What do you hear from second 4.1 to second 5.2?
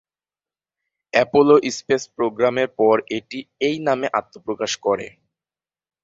আত্নপ্রকাশ করে।